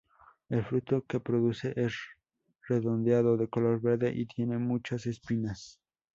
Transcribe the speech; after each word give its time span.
El 0.49 0.65
fruto 0.65 1.05
que 1.07 1.19
produce 1.19 1.73
es 1.75 1.93
redondeado 2.67 3.37
de 3.37 3.47
color 3.47 3.79
verde 3.79 4.09
y 4.11 4.25
tiene 4.25 4.57
muchas 4.57 5.05
espinas. 5.05 5.79